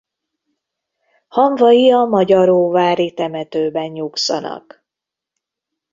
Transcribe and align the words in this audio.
Hamvai 1.27 1.91
a 1.91 2.03
magyaróvári 2.03 3.13
temetőben 3.13 3.91
nyugszanak. 3.91 4.83